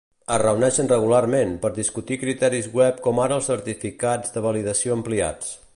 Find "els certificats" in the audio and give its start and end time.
3.41-4.37